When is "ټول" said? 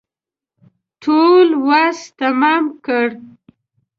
1.01-1.47